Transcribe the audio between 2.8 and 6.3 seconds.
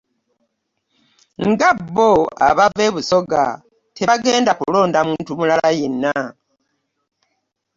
e Busoga tebagenda kulonda muntu mulala yenna.